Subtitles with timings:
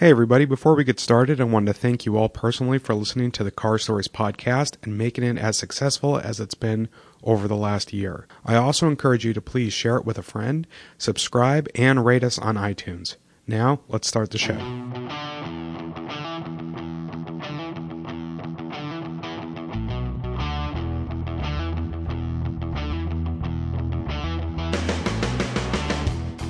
[0.00, 0.46] Hey, everybody.
[0.46, 3.50] Before we get started, I want to thank you all personally for listening to the
[3.50, 6.88] Car Stories podcast and making it as successful as it's been
[7.22, 8.26] over the last year.
[8.42, 10.66] I also encourage you to please share it with a friend,
[10.96, 13.16] subscribe, and rate us on iTunes.
[13.46, 14.56] Now, let's start the show.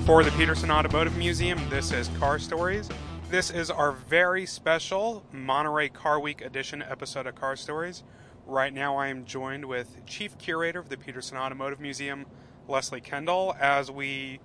[0.06, 2.88] For the Petersen Automotive Museum, this is Car Stories.
[3.30, 8.02] This is our very special Monterey Car Week edition episode of Car Stories.
[8.44, 12.26] Right now, I am joined with Chief Curator of the Petersen Automotive Museum,
[12.66, 14.40] Leslie Kendall, as we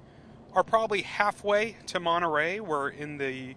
[0.53, 2.59] are probably halfway to Monterey.
[2.59, 3.55] We're in the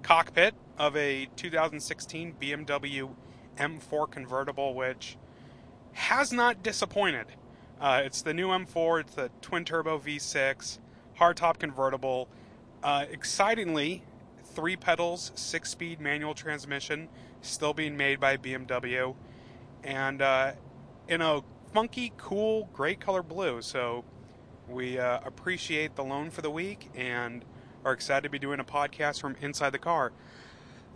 [0.00, 3.10] cockpit of a 2016 BMW
[3.58, 5.18] M4 convertible, which
[5.92, 7.26] has not disappointed.
[7.78, 10.78] Uh, it's the new M4, it's the twin turbo V6,
[11.18, 12.28] hardtop convertible.
[12.82, 14.04] Uh, excitingly,
[14.54, 17.08] three pedals, six speed manual transmission,
[17.42, 19.14] still being made by BMW,
[19.82, 20.52] and uh,
[21.08, 21.42] in a
[21.72, 23.62] funky, cool, great color blue.
[23.62, 24.04] So
[24.68, 27.44] we uh, appreciate the loan for the week and
[27.84, 30.12] are excited to be doing a podcast from inside the car.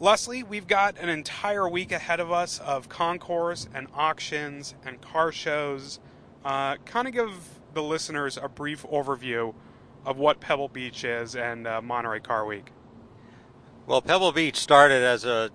[0.01, 5.31] Leslie, we've got an entire week ahead of us of concours and auctions and car
[5.31, 6.01] shows.
[6.45, 9.55] Uh, kind of give the listeners a brief overview
[10.05, 12.73] of what Pebble Beach is and uh, Monterey Car Week.
[13.87, 15.51] Well, Pebble Beach started as a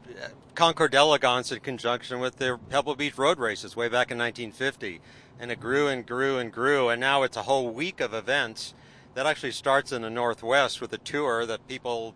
[0.53, 5.01] Concours d'Elegance in conjunction with the Pebble Beach road races way back in 1950.
[5.39, 8.75] And it grew and grew and grew, and now it's a whole week of events
[9.15, 12.13] that actually starts in the Northwest with a tour that people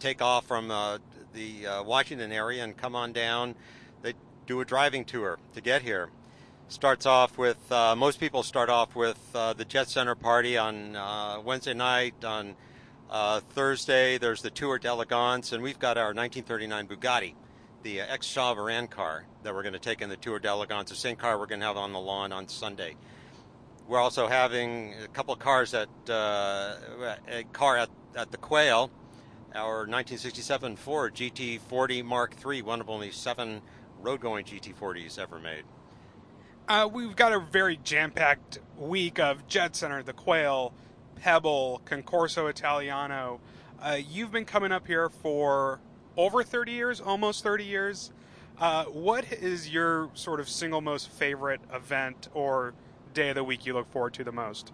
[0.00, 0.98] take off from uh,
[1.34, 3.54] the uh, Washington area and come on down.
[4.02, 4.14] They
[4.48, 6.08] do a driving tour to get here.
[6.66, 10.96] Starts off with, uh, most people start off with uh, the Jet Center party on
[10.96, 12.56] uh, Wednesday night, on
[13.10, 17.34] uh, Thursday, there's the Tour d'Elegance, and we've got our 1939 Bugatti,
[17.82, 20.96] the uh, ex Varan car that we're going to take in the Tour d'Elegance, the
[20.96, 22.96] same car we're going to have on the lawn on Sunday.
[23.86, 26.76] We're also having a couple of cars at uh,
[27.28, 28.90] a car at, at the Quail,
[29.54, 33.60] our 1967 Ford GT40 Mark III, one of only seven
[34.00, 35.64] road-going GT40s ever made.
[36.66, 40.72] Uh, we've got a very jam-packed week of Jet Center, the Quail,
[41.24, 43.40] Pebble, Concorso Italiano.
[43.80, 45.80] Uh, you've been coming up here for
[46.18, 48.12] over 30 years, almost 30 years.
[48.60, 52.74] Uh, what is your sort of single most favorite event or
[53.14, 54.72] day of the week you look forward to the most?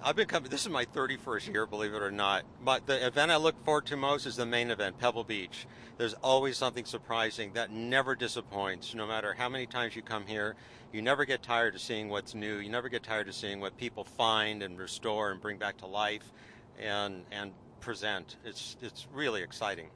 [0.00, 0.48] I've been coming.
[0.48, 2.44] This is my 31st year, believe it or not.
[2.64, 5.66] But the event I look forward to most is the main event, Pebble Beach.
[5.96, 8.94] There's always something surprising that never disappoints.
[8.94, 10.54] No matter how many times you come here,
[10.92, 12.58] you never get tired of seeing what's new.
[12.58, 15.86] You never get tired of seeing what people find and restore and bring back to
[15.86, 16.32] life,
[16.80, 18.36] and and present.
[18.44, 19.88] It's it's really exciting.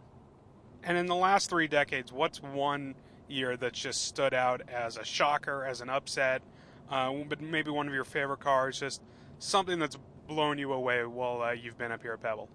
[0.82, 2.96] And in the last three decades, what's one
[3.28, 6.42] year that's just stood out as a shocker, as an upset,
[6.90, 9.00] uh, but maybe one of your favorite cars, just
[9.42, 9.98] something that's
[10.28, 12.48] blown you away while uh, you've been up here at Pebble?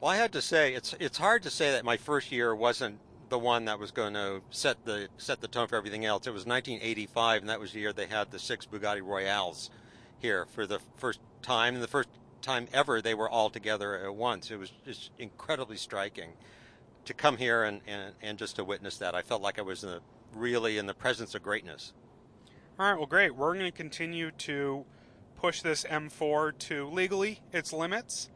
[0.00, 2.98] Well, I had to say it's it's hard to say that my first year wasn't
[3.30, 6.26] the one that was going to set the set the tone for everything else.
[6.26, 9.70] It was 1985, and that was the year they had the six Bugatti Royales
[10.18, 12.08] here for the first time, and the first
[12.42, 14.50] time ever they were all together at once.
[14.50, 16.32] It was just incredibly striking
[17.06, 19.14] to come here and, and, and just to witness that.
[19.14, 20.00] I felt like I was in the,
[20.34, 21.92] really in the presence of greatness.
[22.78, 23.34] All right, well, great.
[23.34, 24.84] We're going to continue to
[25.44, 28.30] push this M4 to legally its limits.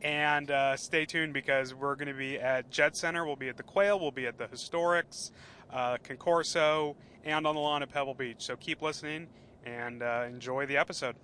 [0.00, 3.58] And uh, stay tuned because we're going to be at Jet Center, we'll be at
[3.58, 5.30] the Quail, we'll be at the Historics,
[5.70, 8.36] uh, Concorso, and on the lawn at Pebble Beach.
[8.38, 9.26] So keep listening
[9.66, 11.16] and uh, enjoy the episode.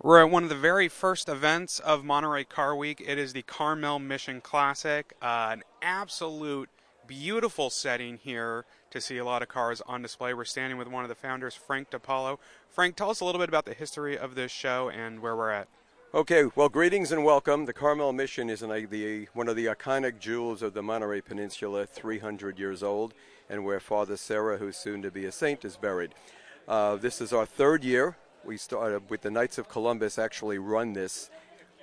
[0.00, 3.04] We're at one of the very first events of Monterey Car Week.
[3.06, 6.70] It is the Carmel Mission Classic, uh, an absolute
[7.06, 10.34] beautiful setting here to see a lot of cars on display.
[10.34, 12.38] We're standing with one of the founders, Frank DiPaolo.
[12.70, 15.50] Frank, tell us a little bit about the history of this show and where we're
[15.50, 15.68] at.
[16.14, 17.66] Okay, well, greetings and welcome.
[17.66, 21.84] The Carmel Mission is an, the, one of the iconic jewels of the Monterey Peninsula,
[21.84, 23.12] 300 years old,
[23.50, 26.14] and where Father Serra, who's soon to be a saint, is buried.
[26.66, 28.16] Uh, this is our third year.
[28.42, 31.28] We started with the Knights of Columbus, actually run this.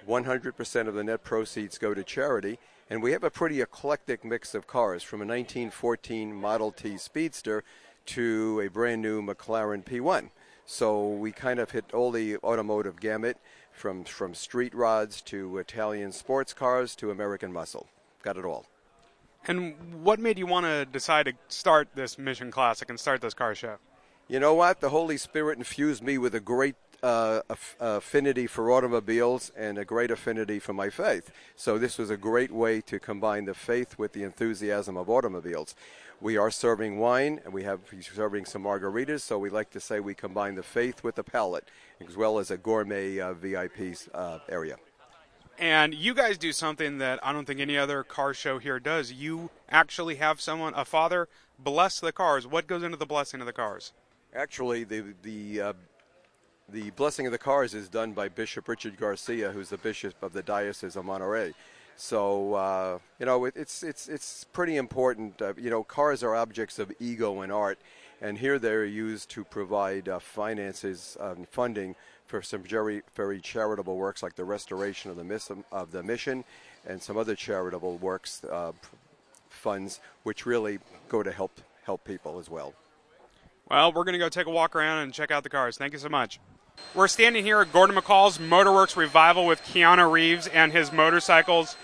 [0.07, 2.57] 100% of the net proceeds go to charity
[2.89, 7.63] and we have a pretty eclectic mix of cars from a 1914 Model T Speedster
[8.07, 10.29] to a brand new McLaren P1.
[10.65, 13.37] So we kind of hit all the automotive gamut
[13.71, 17.87] from, from street rods to Italian sports cars to American muscle.
[18.23, 18.65] Got it all.
[19.47, 23.35] And what made you want to decide to start this Mission Classic and start this
[23.35, 23.77] car show?
[24.27, 24.81] You know what?
[24.81, 26.75] The Holy Spirit infused me with a great
[27.05, 27.41] uh,
[27.79, 31.31] affinity for automobiles and a great affinity for my faith.
[31.55, 35.75] So this was a great way to combine the faith with the enthusiasm of automobiles.
[36.19, 39.99] We are serving wine and we have serving some margaritas, so we like to say
[39.99, 41.67] we combine the faith with the palate,
[42.07, 44.77] as well as a gourmet uh, VIP uh, area.
[45.59, 49.11] And you guys do something that I don't think any other car show here does.
[49.11, 51.29] You actually have someone, a father,
[51.59, 52.47] bless the cars.
[52.47, 53.93] What goes into the blessing of the cars?
[54.33, 55.73] Actually, the the uh,
[56.69, 60.33] the blessing of the cars is done by Bishop Richard Garcia, who's the bishop of
[60.33, 61.53] the Diocese of Monterey.
[61.95, 65.41] So uh, you know, it, it's it's it's pretty important.
[65.41, 67.79] Uh, you know, cars are objects of ego and art,
[68.21, 71.95] and here they're used to provide uh, finances and funding
[72.27, 76.43] for some very very charitable works like the restoration of the mission of the mission,
[76.85, 78.73] and some other charitable works uh,
[79.49, 82.73] funds, which really go to help help people as well.
[83.69, 85.77] Well, we're going to go take a walk around and check out the cars.
[85.77, 86.39] Thank you so much.
[86.95, 91.75] We're standing here at Gordon McCall's Motorworks Revival with Keanu Reeves and his motorcycles.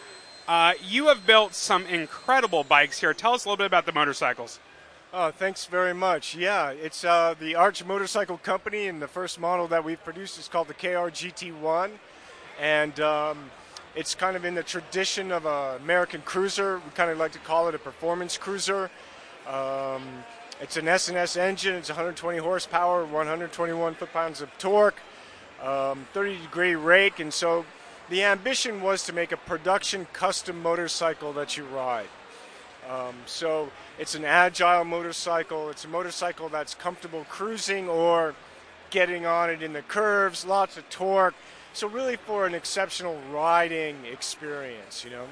[0.47, 3.13] Uh, you have built some incredible bikes here.
[3.13, 4.61] Tell us a little bit about the motorcycles.
[5.13, 6.33] Oh, thanks very much.
[6.33, 10.47] Yeah, it's uh, the Arch Motorcycle Company, and the first model that we've produced is
[10.47, 11.91] called the KR GT1.
[12.57, 13.51] And um,
[13.97, 16.77] it's kind of in the tradition of an American cruiser.
[16.77, 18.89] We kind of like to call it a performance cruiser.
[19.45, 20.03] Um,
[20.61, 21.75] it's an S&S engine.
[21.75, 24.99] It's 120 horsepower, 121 foot-pounds of torque,
[25.61, 27.65] um, 30 degree rake, and so
[28.09, 32.09] the ambition was to make a production custom motorcycle that you ride.
[32.89, 35.69] Um, so it's an agile motorcycle.
[35.69, 38.35] It's a motorcycle that's comfortable cruising or
[38.89, 41.35] getting on it in the curves, lots of torque.
[41.73, 45.27] So really for an exceptional riding experience, you know.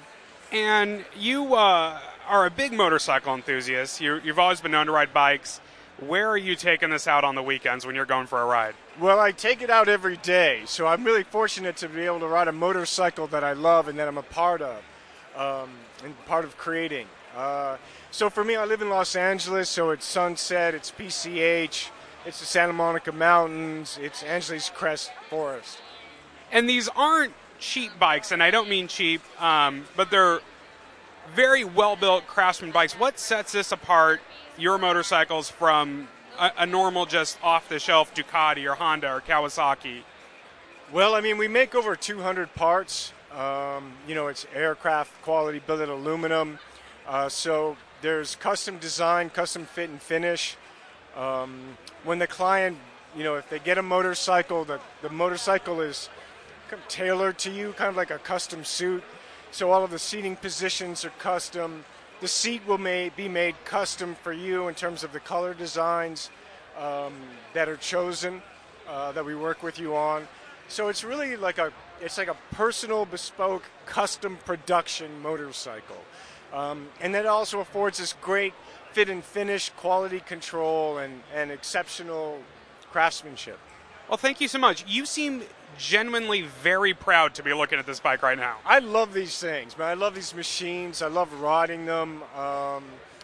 [0.52, 2.00] And you uh,
[2.30, 4.00] are a big motorcycle enthusiast.
[4.00, 5.60] You, you've always been known to ride bikes.
[6.00, 8.76] Where are you taking this out on the weekends when you're going for a ride?
[9.00, 12.28] Well, I take it out every day, so I'm really fortunate to be able to
[12.28, 14.81] ride a motorcycle that I love and that I'm a part of,
[15.36, 15.72] um,
[16.04, 17.08] and part of creating.
[17.36, 17.78] Uh,
[18.12, 21.90] so for me, I live in Los Angeles, so it's Sunset, it's PCH,
[22.26, 25.80] it's the Santa Monica Mountains, it's Angeles Crest Forest.
[26.52, 30.40] And these aren't cheap bikes, and I don't mean cheap, um, but they're
[31.36, 32.94] very well built craftsman bikes.
[32.94, 34.22] What sets this apart,
[34.58, 36.08] your motorcycles, from
[36.40, 40.02] a, a normal, just off the shelf Ducati or Honda or Kawasaki?
[40.92, 43.14] Well, I mean, we make over 200 parts.
[43.31, 46.58] Um, you know, it's aircraft quality billet aluminum.
[47.08, 50.58] Uh, so there's custom design, custom fit and finish.
[51.16, 52.78] Um, when the client,
[53.16, 56.10] you know, if they get a motorcycle, the, the motorcycle is
[56.88, 59.04] tailored to you, kind of like a custom suit.
[59.51, 61.84] So all of the seating positions are custom.
[62.22, 66.30] The seat will may, be made custom for you in terms of the color designs
[66.78, 67.13] um,
[67.54, 68.42] that are chosen
[68.88, 70.28] uh, that we work with you on.
[70.68, 75.98] So it's really like a it's like a personal, bespoke, custom production motorcycle,
[76.54, 78.54] um, and that also affords this great
[78.94, 82.40] fit and finish, quality control, and, and exceptional
[82.92, 83.60] craftsmanship.
[84.07, 84.86] Well, thank you so much.
[84.88, 85.44] You seem
[85.77, 88.57] genuinely very proud to be looking at this bike right now.
[88.66, 89.88] I love these things, man.
[89.88, 91.01] I love these machines.
[91.01, 92.24] I love riding them.
[92.36, 92.83] Um,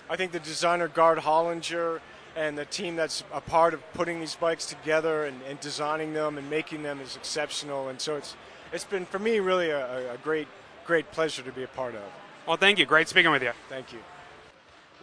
[0.10, 2.00] I think the designer Gard Hollinger
[2.36, 6.38] and the team that's a part of putting these bikes together and, and designing them
[6.38, 7.90] and making them is exceptional.
[7.90, 8.36] And so it's
[8.74, 10.48] it's been for me really a, a great
[10.86, 12.02] great pleasure to be a part of.
[12.46, 12.86] Well, thank you.
[12.86, 13.52] Great speaking with you.
[13.70, 14.00] Thank you.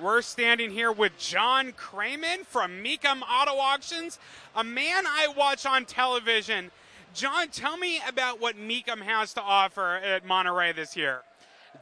[0.00, 4.18] We're standing here with John Kraman from Mecum Auto Auctions,
[4.56, 6.70] a man I watch on television.
[7.14, 11.22] John, tell me about what Mecum has to offer at Monterey this year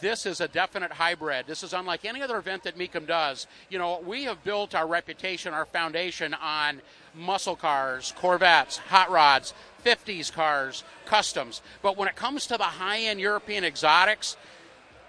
[0.00, 1.46] this is a definite hybrid.
[1.46, 3.46] This is unlike any other event that Mecum does.
[3.68, 6.80] You know, we have built our reputation, our foundation on
[7.14, 9.52] muscle cars, Corvettes, hot rods,
[9.84, 11.60] 50s cars, customs.
[11.82, 14.36] But when it comes to the high end European exotics,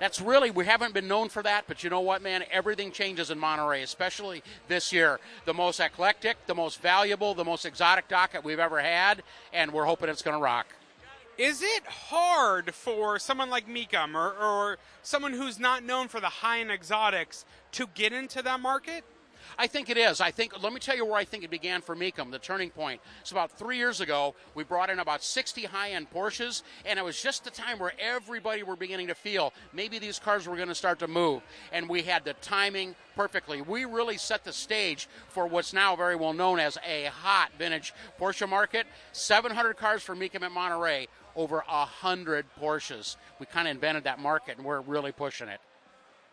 [0.01, 2.43] that's really we haven't been known for that but you know what man?
[2.51, 5.19] Everything changes in monterey especially this year.
[5.45, 9.21] The most eclectic the most valuable the most exotic docket we've ever had
[9.53, 10.65] and we're hoping it's going to rock.
[11.37, 16.27] Is it hard for someone like Mecum or, or someone who's not known for the
[16.27, 19.03] high end exotics to get into that market?
[19.57, 20.21] I think it is.
[20.21, 20.61] I think.
[20.61, 22.31] Let me tell you where I think it began for Mecum.
[22.31, 23.01] The turning point.
[23.21, 24.35] It's about three years ago.
[24.55, 28.63] We brought in about 60 high-end Porsches, and it was just the time where everybody
[28.63, 31.41] were beginning to feel maybe these cars were going to start to move,
[31.71, 33.61] and we had the timing perfectly.
[33.61, 37.93] We really set the stage for what's now very well known as a hot vintage
[38.19, 38.87] Porsche market.
[39.11, 43.15] 700 cars for Mecum at Monterey over a hundred Porsches.
[43.39, 45.59] We kind of invented that market, and we're really pushing it.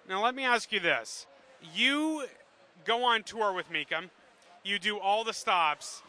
[0.08, 1.26] Now, let me ask you this:
[1.74, 2.24] You
[2.88, 4.08] go on tour with Mecum,
[4.64, 6.02] you do all the stops.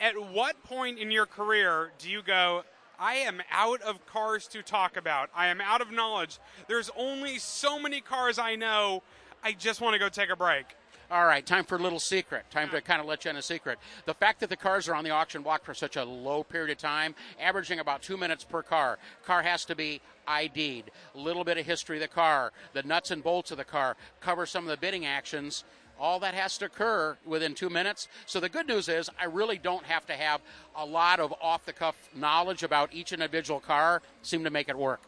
[0.00, 2.64] At what point in your career do you go,
[2.98, 5.30] I am out of cars to talk about.
[5.32, 6.40] I am out of knowledge.
[6.66, 9.04] There's only so many cars I know.
[9.44, 10.66] I just want to go take a break.
[11.08, 12.50] All right, time for a little secret.
[12.50, 13.78] Time to kind of let you in a secret.
[14.04, 16.70] The fact that the cars are on the auction block for such a low period
[16.70, 20.90] of time, averaging about two minutes per car, car has to be ID'd.
[21.14, 23.96] A little bit of history of the car, the nuts and bolts of the car,
[24.20, 25.64] cover some of the bidding actions.
[25.98, 28.08] All that has to occur within two minutes.
[28.26, 30.40] So the good news is, I really don't have to have
[30.76, 34.02] a lot of off the cuff knowledge about each individual car.
[34.22, 35.00] Seem to make it work.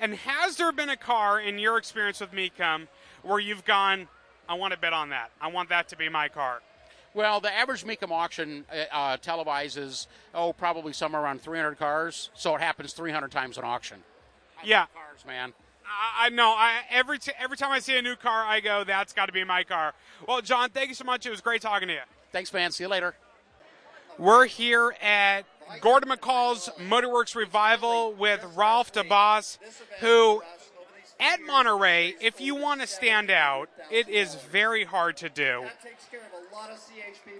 [0.00, 2.88] And has there been a car in your experience with Mecum
[3.22, 4.08] where you've gone,
[4.48, 5.30] I want to bet on that.
[5.40, 6.60] I want that to be my car.
[7.14, 12.30] Well, the average Mecum auction uh, uh, televises, oh, probably somewhere around 300 cars.
[12.34, 13.98] So it happens 300 times an auction.
[14.60, 14.86] I yeah.
[14.92, 15.52] Cars, man.
[15.86, 16.50] I know.
[16.50, 19.32] I every t- every time I see a new car, I go, "That's got to
[19.32, 19.94] be my car."
[20.26, 21.26] Well, John, thank you so much.
[21.26, 22.00] It was great talking to you.
[22.32, 22.72] Thanks, man.
[22.72, 23.14] See you later.
[24.18, 25.42] We're here at
[25.80, 29.58] Gordon McCall's Motorworks Revival with Ralph Debbas,
[30.00, 30.42] who
[31.20, 35.64] at Monterey, if you want to stand out, it is very hard to do.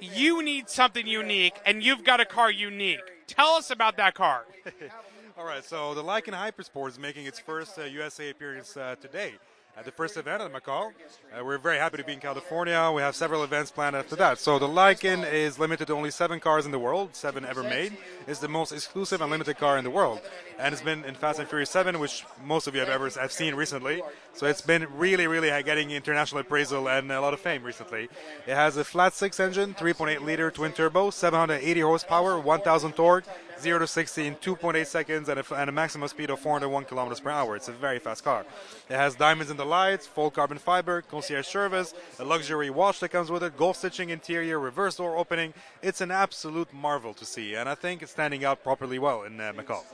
[0.01, 3.01] You need something unique, and you've got a car unique.
[3.27, 4.45] Tell us about that car.
[5.37, 9.33] All right, so the Lykan Hypersport is making its first uh, USA appearance uh, today
[9.77, 10.93] at the first event at McCall.
[11.37, 12.93] Uh, we're very happy to be in California.
[12.95, 14.39] We have several events planned after that.
[14.39, 17.97] So the Lykan is limited to only seven cars in the world, seven ever made.
[18.29, 20.21] It's the most exclusive and limited car in the world,
[20.57, 23.33] and it's been in Fast and Furious 7, which most of you have ever have
[23.33, 24.03] seen recently.
[24.35, 28.09] So it's been really, really getting international appraisal and a lot of fame recently.
[28.47, 33.25] It has a flat six engine, 3.8 liter twin turbo, 780 horsepower, 1,000 torque.
[33.61, 37.21] 0 to 60 in 2.8 seconds and a, and a, maximum speed of 401 kilometers
[37.21, 37.57] per hour.
[37.57, 38.45] It's a very fast car.
[38.89, 43.11] It has diamonds in the lights, full carbon fiber, concierge service, a luxury watch that
[43.11, 45.55] comes with it, gold stitching interior, reverse door opening.
[45.83, 49.41] It's an absolute marvel to see, and I think it's standing out properly well in
[49.41, 49.85] uh, McCall.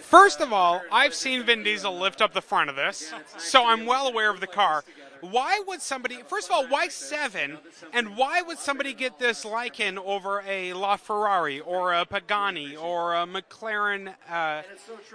[0.00, 3.86] First of all, I've seen Vin Diesel lift up the front of this, so I'm
[3.86, 4.84] well aware of the car.
[5.20, 7.58] Why would somebody first of all why seven
[7.92, 13.26] and why would somebody get this Lykan over a LaFerrari or a Pagani or a
[13.26, 14.62] McLaren uh,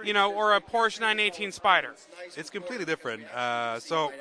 [0.04, 1.94] you know or a Porsche 918 Spider?
[2.36, 4.12] It's completely different uh, so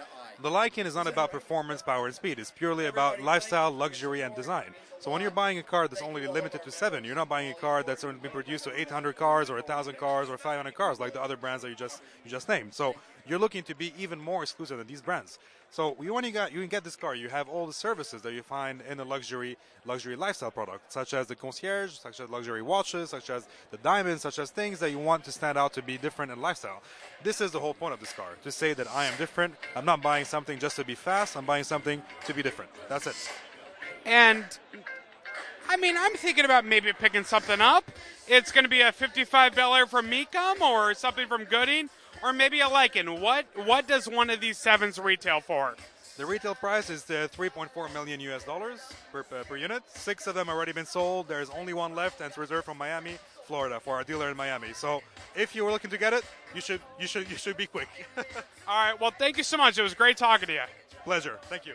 [0.41, 4.35] the Lykan is not about performance power and speed it's purely about lifestyle luxury and
[4.35, 4.73] design
[5.03, 7.53] so when you're buying a car that's only limited to seven, you're not buying a
[7.53, 10.97] car that's going to be produced to 800 cars or 1,000 cars or 500 cars
[10.97, 12.73] like the other brands that you just you just named.
[12.73, 12.95] So
[13.27, 15.39] you're looking to be even more exclusive than these brands.
[15.73, 18.43] So you got you can get this car, you have all the services that you
[18.43, 23.09] find in a luxury luxury lifestyle product, such as the concierge, such as luxury watches,
[23.09, 25.97] such as the diamonds, such as things that you want to stand out to be
[25.97, 26.83] different in lifestyle.
[27.23, 29.55] This is the whole point of this car to say that I am different.
[29.75, 31.35] I'm not buying something just to be fast.
[31.35, 32.69] I'm buying something to be different.
[32.87, 33.15] That's it.
[34.05, 34.45] And
[35.67, 37.89] I mean, I'm thinking about maybe picking something up.
[38.27, 41.89] It's going to be a 55 Bel Air from Mecum or something from Gooding
[42.21, 43.19] or maybe a Lykan.
[43.19, 45.75] What what does one of these sevens retail for?
[46.15, 48.79] The retail price is uh, 3.4 million US dollars
[49.11, 49.81] per, uh, per unit.
[49.87, 51.27] Six of them already been sold.
[51.27, 54.73] There's only one left, and it's reserved from Miami, Florida, for our dealer in Miami.
[54.73, 55.01] So,
[55.35, 57.89] if you were looking to get it, you should you should you should be quick.
[58.67, 58.99] All right.
[58.99, 59.79] Well, thank you so much.
[59.79, 60.61] It was great talking to you.
[61.03, 61.39] Pleasure.
[61.49, 61.73] Thank you.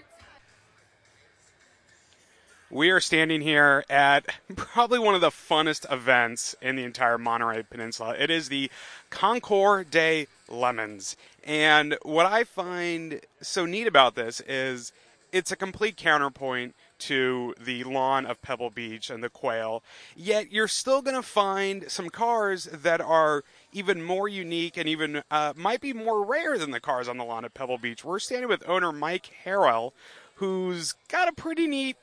[2.71, 7.63] We are standing here at probably one of the funnest events in the entire Monterey
[7.63, 8.15] Peninsula.
[8.19, 8.71] It is the
[9.09, 11.17] Concours des Lemons.
[11.45, 14.93] And what I find so neat about this is
[15.33, 19.83] it's a complete counterpoint to the lawn of Pebble Beach and the quail.
[20.15, 25.23] Yet you're still going to find some cars that are even more unique and even
[25.31, 28.05] uh, might be more rare than the cars on the lawn at Pebble Beach.
[28.05, 29.93] We're standing with owner Mike Harrell,
[30.35, 31.97] who's got a pretty neat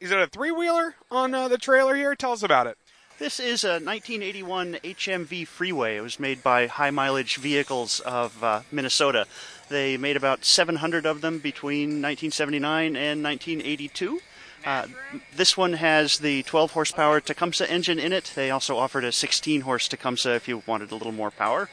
[0.00, 2.14] is it a three wheeler on uh, the trailer here?
[2.14, 2.76] Tell us about it.
[3.18, 5.96] This is a 1981 HMV Freeway.
[5.96, 9.26] It was made by High Mileage Vehicles of uh, Minnesota.
[9.68, 14.20] They made about 700 of them between 1979 and 1982.
[14.64, 14.86] Uh,
[15.34, 18.32] this one has the 12 horsepower Tecumseh engine in it.
[18.34, 21.68] They also offered a 16 horse Tecumseh if you wanted a little more power.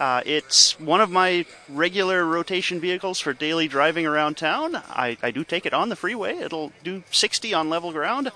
[0.00, 4.74] Uh, it's one of my regular rotation vehicles for daily driving around town.
[4.74, 6.36] I, I do take it on the freeway.
[6.38, 8.32] It'll do 60 on level ground.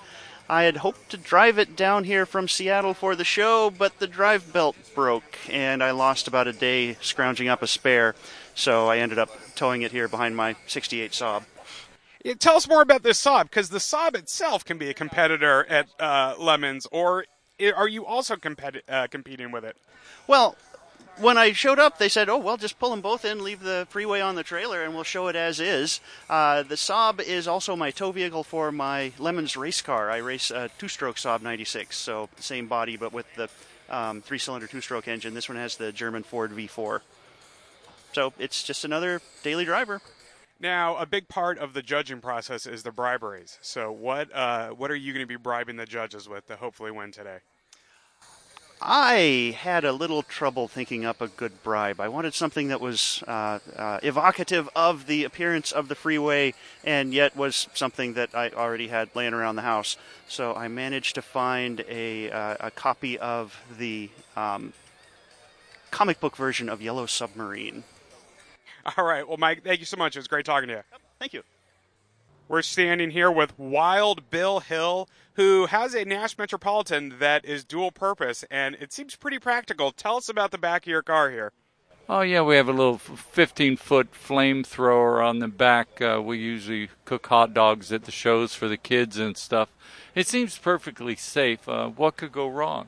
[0.49, 4.07] I had hoped to drive it down here from Seattle for the show, but the
[4.07, 8.15] drive belt broke, and I lost about a day scrounging up a spare.
[8.55, 11.43] So I ended up towing it here behind my 68 Saab.
[12.23, 15.65] Yeah, tell us more about this Saab, because the Saab itself can be a competitor
[15.69, 17.25] at uh, Lemons, or
[17.75, 19.77] are you also competi- uh, competing with it?
[20.27, 20.55] Well,
[21.19, 23.87] when I showed up, they said, "Oh well, just pull them both in, leave the
[23.89, 27.75] freeway on the trailer, and we'll show it as is." Uh, the Saab is also
[27.75, 30.11] my tow vehicle for my Lemons race car.
[30.11, 33.49] I race a two-stroke Saab 96, so same body but with the
[33.89, 35.33] um, three-cylinder two-stroke engine.
[35.33, 37.01] This one has the German Ford V4.
[38.13, 40.01] So it's just another daily driver.
[40.59, 43.59] Now, a big part of the judging process is the briberies.
[43.61, 46.91] So, what uh, what are you going to be bribing the judges with to hopefully
[46.91, 47.39] win today?
[48.81, 51.99] I had a little trouble thinking up a good bribe.
[51.99, 57.11] I wanted something that was uh, uh, evocative of the appearance of the freeway and
[57.11, 59.97] yet was something that I already had laying around the house.
[60.27, 64.73] So I managed to find a, uh, a copy of the um,
[65.89, 67.83] comic book version of Yellow Submarine.
[68.97, 69.27] All right.
[69.27, 70.15] Well, Mike, thank you so much.
[70.15, 70.81] It was great talking to you.
[71.19, 71.43] Thank you.
[72.47, 77.91] We're standing here with Wild Bill Hill, who has a Nash Metropolitan that is dual
[77.91, 79.91] purpose, and it seems pretty practical.
[79.91, 81.51] Tell us about the back of your car here.
[82.07, 86.01] Oh yeah, we have a little 15-foot flamethrower on the back.
[86.01, 89.67] Uh, we usually cook hot dogs at the shows for the kids and stuff.
[90.15, 91.67] It seems perfectly safe.
[91.67, 92.87] Uh, what could go wrong?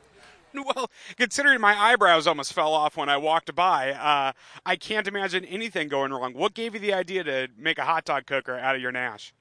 [0.76, 4.34] Well, considering my eyebrows almost fell off when I walked by, uh,
[4.66, 6.34] I can't imagine anything going wrong.
[6.34, 9.34] What gave you the idea to make a hot dog cooker out of your Nash?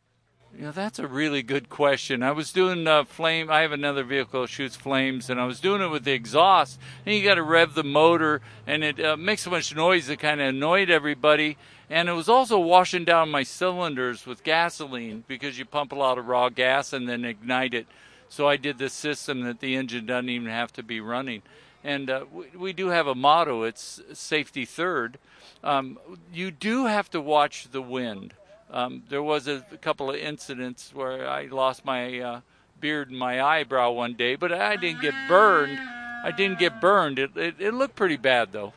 [0.57, 2.23] Yeah, that's a really good question.
[2.23, 3.51] I was doing uh, flame.
[3.51, 6.81] I have another vehicle that shoots flames, and I was doing it with the exhaust.
[7.05, 10.19] And you got to rev the motor, and it uh, makes so much noise it
[10.19, 11.59] kind of annoyed everybody.
[11.91, 16.19] And it was also washing down my cylinders with gasoline because you pump a lot
[16.19, 17.87] of raw gas and then ignite it.
[18.29, 21.43] So I did this system that the engine doesn't even have to be running.
[21.85, 25.19] And uh, we, we, do have a motto: it's safety third.
[25.63, 25.99] Um,
[26.33, 28.35] you do have to watch the wind.
[28.71, 32.41] Um, there was a, a, couple of incidents where I lost my uh,
[32.81, 35.79] beard and my eyebrow one day, but I didn't get burned.
[36.25, 37.19] I didn't get burned.
[37.19, 38.75] It, it, it looked pretty bad though.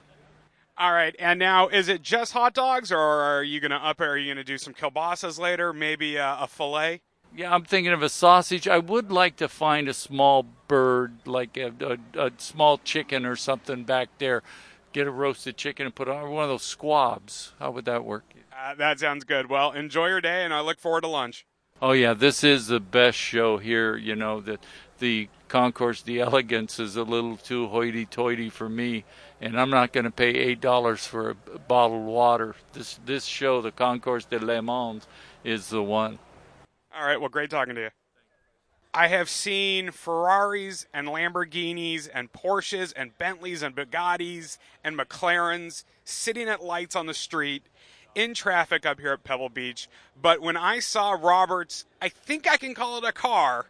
[0.78, 4.00] All right, and now is it just hot dogs, or are you to up?
[4.00, 5.74] Are you to do some kielbasa's later?
[5.74, 7.02] Maybe uh, a fillet?
[7.36, 8.68] Yeah, I'm thinking of a sausage.
[8.68, 11.72] I would like to find a small bird, like a,
[12.16, 14.44] a, a small chicken or something back there.
[14.92, 17.54] Get a roasted chicken and put on one of those squabs.
[17.60, 18.26] How would that work?
[18.52, 19.50] Uh, that sounds good.
[19.50, 21.46] Well, enjoy your day, and I look forward to lunch.
[21.82, 23.96] Oh yeah, this is the best show here.
[23.96, 24.60] You know that
[25.00, 29.06] the concourse, the elegance is a little too hoity-toity for me,
[29.40, 32.56] and I'm not going to pay eight dollars for a bottled water.
[32.74, 35.08] This this show, the concourse de Le Mans,
[35.44, 36.20] is the one.
[36.96, 37.20] All right.
[37.20, 37.90] Well, great talking to you.
[38.94, 46.50] I have seen Ferraris and Lamborghinis and Porsches and Bentleys and Bugattis and McLarens sitting
[46.50, 47.64] at lights on the street
[48.16, 49.88] in traffic up here at Pebble Beach.
[50.22, 53.68] But when I saw Roberts, I think I can call it a car.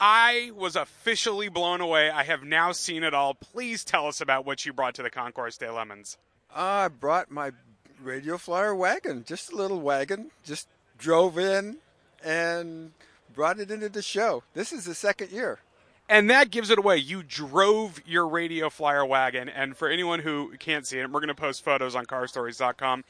[0.00, 2.08] I was officially blown away.
[2.08, 3.34] I have now seen it all.
[3.34, 6.16] Please tell us about what you brought to the Concours de Lemons.
[6.54, 7.52] I brought my
[8.00, 10.30] Radio Flyer wagon, just a little wagon.
[10.42, 11.78] Just drove in
[12.24, 12.92] and
[13.34, 14.42] brought it into the show.
[14.54, 15.60] This is the second year.
[16.08, 16.96] And that gives it away.
[16.96, 19.48] You drove your Radio Flyer wagon.
[19.48, 23.04] And for anyone who can't see it, we're going to post photos on carstories.com.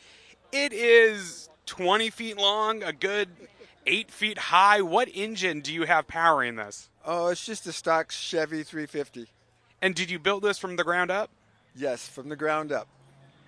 [0.50, 3.28] It is 20 feet long, a good
[3.86, 4.82] eight feet high.
[4.82, 6.88] What engine do you have powering this?
[7.04, 9.28] Oh, it's just a stock Chevy 350.
[9.80, 11.30] And did you build this from the ground up?
[11.74, 12.88] Yes, from the ground up.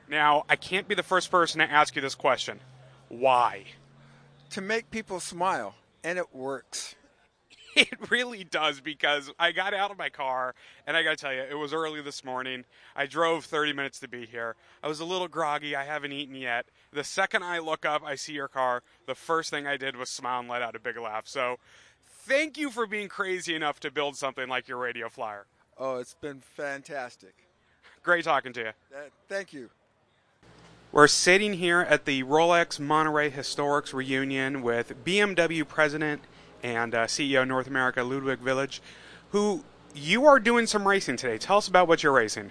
[0.09, 2.61] Now, I can't be the first person to ask you this question.
[3.09, 3.65] Why?
[4.51, 6.95] To make people smile, and it works.
[7.77, 10.57] It really does because I got out of my car
[10.89, 12.65] and I got to tell you, it was early this morning.
[12.97, 14.57] I drove 30 minutes to be here.
[14.83, 15.77] I was a little groggy.
[15.77, 16.67] I haven't eaten yet.
[16.93, 18.83] The second I look up, I see your car.
[19.07, 21.29] The first thing I did was smile and let out a big laugh.
[21.29, 21.59] So,
[22.27, 25.47] thank you for being crazy enough to build something like your radio flyer.
[25.79, 27.35] Oh, it's been fantastic.
[28.03, 28.69] Great talking to you.
[28.69, 29.71] Uh, thank you.
[30.93, 36.21] We're sitting here at the Rolex Monterey Historics reunion with BMW President
[36.65, 38.81] and uh, CEO North America Ludwig Willisch,
[39.31, 39.63] who
[39.95, 41.39] you are doing some racing today.
[41.39, 42.51] Tell us about what you're racing.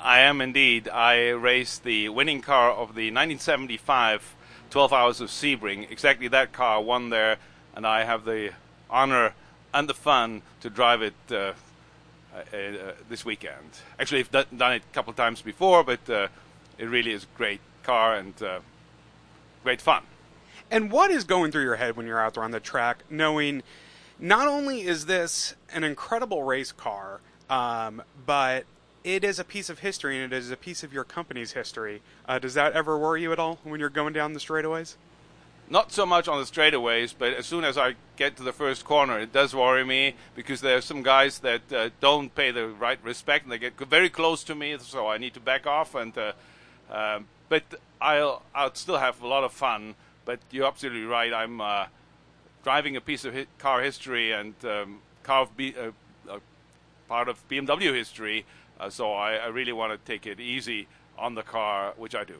[0.00, 0.88] I am indeed.
[0.88, 4.36] I raced the winning car of the 1975
[4.70, 5.90] 12 Hours of Sebring.
[5.90, 7.36] Exactly that car won there,
[7.74, 8.52] and I have the
[8.88, 9.34] honor
[9.74, 11.52] and the fun to drive it uh,
[12.34, 13.80] uh, uh, this weekend.
[13.98, 16.28] Actually, I've done it a couple times before, but uh,
[16.80, 18.60] it really is a great car and uh,
[19.62, 20.02] great fun.
[20.70, 23.62] And what is going through your head when you're out there on the track, knowing
[24.18, 28.64] not only is this an incredible race car, um, but
[29.04, 32.00] it is a piece of history and it is a piece of your company's history.
[32.26, 34.96] Uh, does that ever worry you at all when you're going down the straightaways?
[35.70, 38.84] not so much on the straightaways, but as soon as I get to the first
[38.84, 42.66] corner, it does worry me because there are some guys that uh, don't pay the
[42.66, 45.94] right respect and they get very close to me, so I need to back off.
[45.94, 46.32] And uh,
[46.90, 47.62] um, but
[48.00, 49.94] I'll I'll still have a lot of fun.
[50.24, 51.32] But you're absolutely right.
[51.32, 51.86] I'm uh,
[52.62, 55.90] driving a piece of hi- car history and um, car of B- uh,
[57.10, 58.46] part of BMW history,
[58.78, 60.86] uh, so I, I really want to take it easy
[61.18, 62.36] on the car, which I do.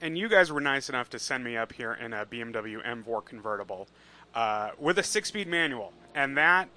[0.00, 3.24] And you guys were nice enough to send me up here in a BMW M4
[3.24, 3.86] convertible
[4.34, 6.68] uh, with a six-speed manual, and that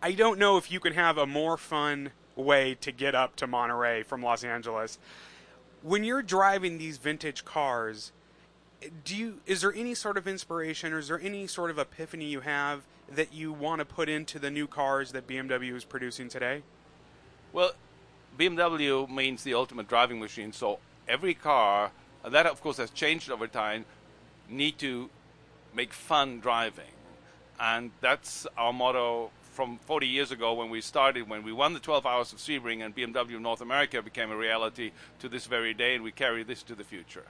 [0.00, 3.46] I don't know if you can have a more fun way to get up to
[3.46, 4.98] Monterey from Los Angeles.
[5.82, 8.12] When you're driving these vintage cars,
[9.04, 12.26] do you is there any sort of inspiration or is there any sort of epiphany
[12.26, 16.28] you have that you want to put into the new cars that BMW is producing
[16.28, 16.62] today?
[17.52, 17.72] Well,
[18.38, 21.92] BMW means the ultimate driving machine, so every car
[22.24, 23.84] that of course has changed over time,
[24.48, 25.10] need to
[25.74, 26.84] make fun driving.
[27.58, 31.80] And that's our motto from 40 years ago when we started, when we won the
[31.80, 35.94] 12 Hours of Sebring and BMW North America became a reality to this very day,
[35.94, 37.24] and we carry this to the future.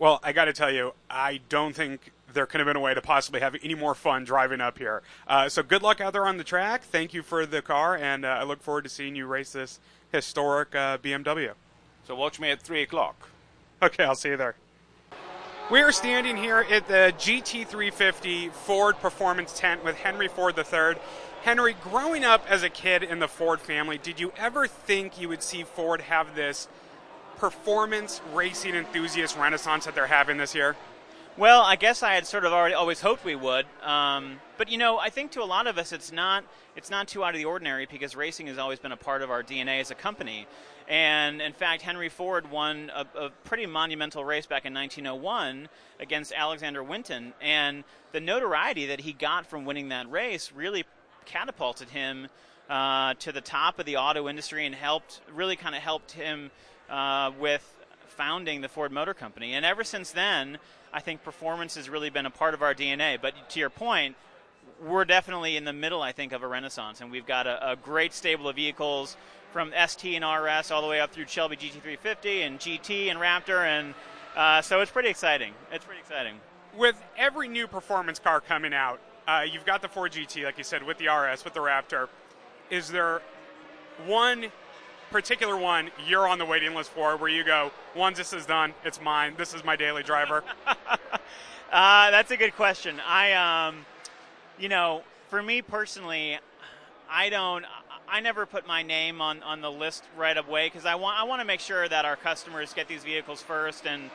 [0.00, 2.92] Well, I got to tell you, I don't think there could have been a way
[2.92, 5.02] to possibly have any more fun driving up here.
[5.28, 6.82] Uh, so good luck out there on the track.
[6.82, 9.78] Thank you for the car, and uh, I look forward to seeing you race this
[10.10, 11.52] historic uh, BMW.
[12.08, 13.28] So watch me at 3 o'clock.
[13.80, 14.56] Okay, I'll see you there.
[15.70, 20.96] We are standing here at the GT350 Ford Performance Tent with Henry Ford III.
[21.44, 25.28] Henry, growing up as a kid in the Ford family, did you ever think you
[25.28, 26.68] would see Ford have this
[27.36, 30.74] performance racing enthusiast renaissance that they're having this year?
[31.36, 34.78] Well, I guess I had sort of already always hoped we would, um, but you
[34.78, 36.44] know, I think to a lot of us, it's not
[36.76, 39.30] it's not too out of the ordinary because racing has always been a part of
[39.30, 40.46] our DNA as a company.
[40.88, 46.32] And in fact, Henry Ford won a, a, pretty monumental race back in 1901 against
[46.32, 47.32] Alexander Winton.
[47.40, 50.84] And the notoriety that he got from winning that race really
[51.26, 52.28] catapulted him
[52.68, 56.50] uh, to the top of the auto industry and helped, really kind of helped him
[56.88, 57.68] uh, with
[58.08, 59.54] founding the Ford Motor Company.
[59.54, 60.58] And ever since then,
[60.92, 63.20] I think performance has really been a part of our DNA.
[63.20, 64.16] But to your point,
[64.82, 67.00] we're definitely in the middle, I think, of a renaissance.
[67.00, 69.16] And we've got a, a great stable of vehicles
[69.54, 73.64] from ST and RS all the way up through Shelby GT350 and GT and Raptor,
[73.64, 73.94] and
[74.34, 75.54] uh, so it's pretty exciting.
[75.70, 76.40] It's pretty exciting.
[76.76, 80.64] With every new performance car coming out, uh, you've got the Ford GT, like you
[80.64, 82.08] said, with the RS, with the Raptor.
[82.70, 83.22] Is there
[84.06, 84.46] one
[85.10, 88.74] particular one you're on the waiting list for where you go, once this is done,
[88.84, 89.34] it's mine.
[89.36, 90.42] This is my daily driver?
[90.66, 93.00] uh, that's a good question.
[93.06, 93.32] I,
[93.68, 93.86] um,
[94.58, 96.38] you know, for me personally,
[97.08, 97.64] I don't.
[98.06, 101.24] I never put my name on, on the list right away because I want I
[101.24, 104.10] want to make sure that our customers get these vehicles first, and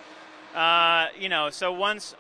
[0.55, 2.13] uh, you know, so once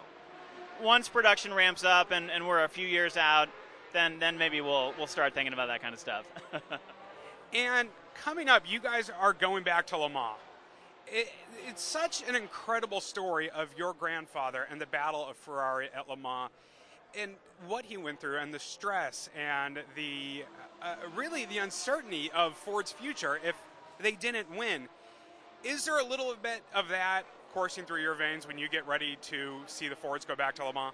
[0.81, 3.49] once production ramps up and, and we're a few years out,
[3.93, 6.25] then then maybe we'll we'll start thinking about that kind of stuff.
[7.53, 10.37] and coming up, you guys are going back to Le Mans.
[11.07, 11.31] It,
[11.67, 16.17] it's such an incredible story of your grandfather and the battle of Ferrari at Le
[16.17, 16.51] Mans
[17.17, 17.31] and
[17.67, 20.43] what he went through and the stress and the
[20.81, 23.55] uh, really the uncertainty of Ford's future if
[23.99, 24.87] they didn't win.
[25.63, 29.17] Is there a little bit of that coursing through your veins when you get ready
[29.23, 30.93] to see the Fords go back to Le Mans?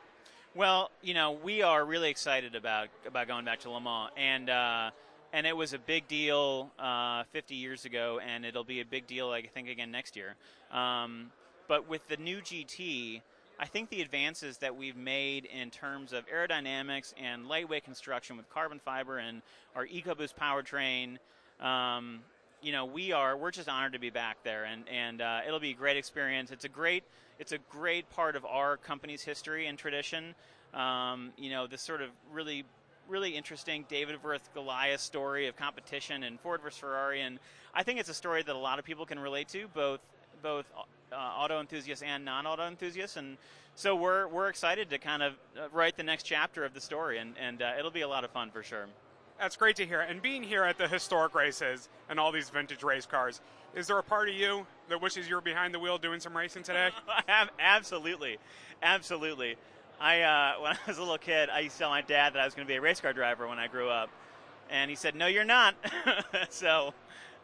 [0.54, 4.50] Well, you know, we are really excited about about going back to Le Mans, and
[4.50, 4.92] uh,
[5.34, 9.06] and it was a big deal uh, 50 years ago, and it'll be a big
[9.06, 10.36] deal, I think, again next year.
[10.72, 11.32] Um,
[11.68, 13.22] but with the new GT,
[13.60, 18.50] I think the advances that we've made in terms of aerodynamics and lightweight construction with
[18.50, 19.42] carbon fiber and
[19.76, 21.18] our EcoBoost powertrain,
[21.66, 22.22] um,
[22.66, 25.60] you know, we are we're just honored to be back there, and and uh, it'll
[25.60, 26.50] be a great experience.
[26.50, 27.04] It's a great
[27.38, 30.34] it's a great part of our company's history and tradition.
[30.74, 32.66] Um, you know, this sort of really
[33.08, 37.38] really interesting David versus Goliath story of competition and Ford versus Ferrari, and
[37.76, 40.00] I think it's a story that a lot of people can relate to, both
[40.42, 40.66] both
[41.12, 43.38] uh, auto enthusiasts and non-auto enthusiasts, and
[43.76, 47.20] so we're we're excited to kind of uh, write the next chapter of the story,
[47.20, 48.88] and and uh, it'll be a lot of fun for sure.
[49.40, 50.02] That's great to hear.
[50.02, 53.42] And being here at the historic races and all these vintage race cars,
[53.76, 56.36] is there a part of you that wishes you were behind the wheel doing some
[56.36, 56.90] racing today?
[57.60, 58.38] absolutely,
[58.82, 59.58] absolutely.
[60.00, 62.40] I uh, when I was a little kid, I used to tell my dad that
[62.40, 64.10] I was going to be a race car driver when I grew up,
[64.70, 65.76] and he said, "No, you're not."
[66.50, 66.94] so,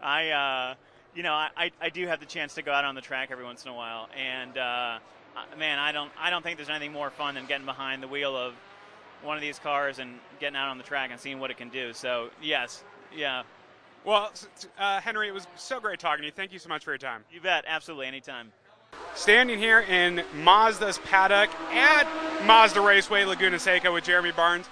[0.01, 0.29] I.
[0.29, 0.75] Uh,
[1.13, 3.43] you know, I, I do have the chance to go out on the track every
[3.43, 4.99] once in a while, and uh,
[5.57, 8.35] man, I don't I don't think there's anything more fun than getting behind the wheel
[8.35, 8.53] of
[9.23, 11.69] one of these cars and getting out on the track and seeing what it can
[11.69, 11.93] do.
[11.93, 12.83] So yes,
[13.15, 13.43] yeah.
[14.03, 14.31] Well,
[14.79, 16.31] uh, Henry, it was so great talking to you.
[16.31, 17.23] Thank you so much for your time.
[17.31, 18.51] You bet, absolutely, anytime.
[19.13, 22.07] Standing here in Mazda's paddock at
[22.45, 24.67] Mazda Raceway Laguna Seca with Jeremy Barnes.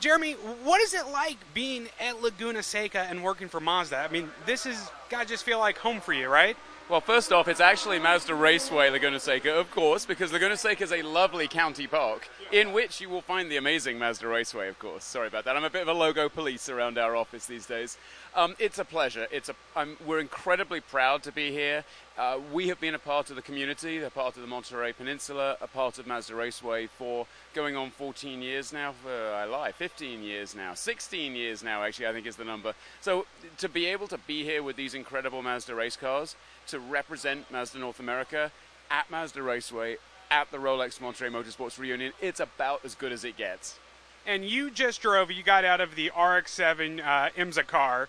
[0.00, 0.32] Jeremy,
[0.64, 3.98] what is it like being at Laguna Seca and working for Mazda?
[3.98, 6.56] I mean, this is got to just feel like home for you, right?
[6.92, 10.92] Well, first off, it's actually Mazda Raceway Laguna Seca, of course, because Laguna Seca is
[10.92, 15.02] a lovely county park in which you will find the amazing Mazda Raceway, of course.
[15.02, 15.56] Sorry about that.
[15.56, 17.96] I'm a bit of a logo police around our office these days.
[18.34, 19.26] Um, it's a pleasure.
[19.30, 21.84] It's a, I'm, we're incredibly proud to be here.
[22.16, 25.58] Uh, we have been a part of the community, a part of the Monterey Peninsula,
[25.60, 28.94] a part of Mazda Raceway for going on 14 years now.
[29.06, 32.72] Uh, I lie, 15 years now, 16 years now, actually, I think is the number.
[33.02, 33.26] So
[33.58, 36.34] to be able to be here with these incredible Mazda race cars,
[36.68, 38.50] to represent Mazda North America
[38.90, 39.98] at Mazda Raceway,
[40.30, 43.78] at the Rolex Monterey Motorsports Reunion, it's about as good as it gets.
[44.26, 48.08] And you just drove, you got out of the RX-7 uh, IMSA car.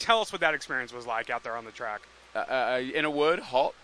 [0.00, 2.00] Tell us what that experience was like out there on the track.
[2.34, 3.74] Uh, uh, in a word, hot.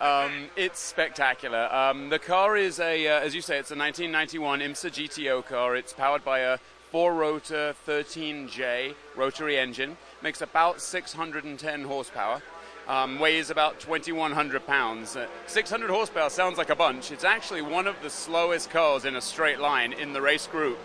[0.00, 1.72] Um, it's spectacular.
[1.72, 5.76] Um, the car is a, uh, as you say, it's a 1991 IMSA GTO car.
[5.76, 6.58] It's powered by a
[6.90, 9.98] four-rotor 13J rotary engine.
[10.22, 12.40] Makes about 610 horsepower.
[12.88, 15.16] Um, weighs about 2,100 pounds.
[15.16, 17.12] Uh, 600 horsepower sounds like a bunch.
[17.12, 20.78] It's actually one of the slowest cars in a straight line in the race group,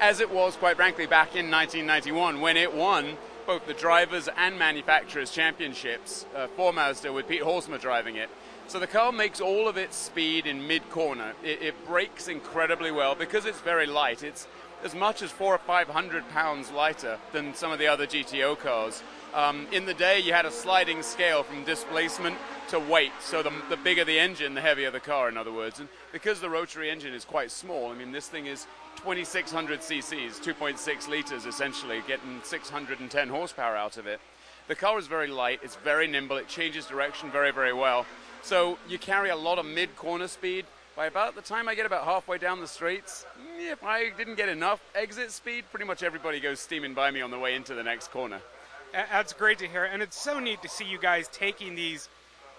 [0.00, 3.16] as it was, quite frankly, back in 1991 when it won
[3.48, 8.28] both the drivers and manufacturers championships uh, for Mazda with Pete Halsmer driving it.
[8.66, 11.32] So the car makes all of its speed in mid corner.
[11.42, 14.22] It, it brakes incredibly well because it's very light.
[14.22, 14.46] It's
[14.84, 18.58] as much as four or five hundred pounds lighter than some of the other GTO
[18.58, 19.02] cars.
[19.32, 22.36] Um, in the day, you had a sliding scale from displacement
[22.68, 23.12] to weight.
[23.20, 25.80] So the, the bigger the engine, the heavier the car, in other words.
[25.80, 28.66] And because the rotary engine is quite small, I mean, this thing is
[28.98, 34.20] 2,600 cc's, 2.6 liters essentially, getting 610 horsepower out of it.
[34.66, 38.06] The car is very light, it's very nimble, it changes direction very, very well.
[38.42, 40.66] So you carry a lot of mid corner speed.
[40.96, 44.34] By about the time I get about halfway down the streets, mm, if I didn't
[44.34, 47.74] get enough exit speed, pretty much everybody goes steaming by me on the way into
[47.74, 48.40] the next corner.
[48.92, 52.08] That's great to hear, and it's so neat to see you guys taking these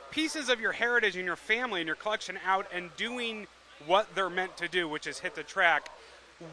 [0.10, 3.46] pieces of your heritage and your family and your collection out and doing
[3.86, 5.90] what they're meant to do, which is hit the track.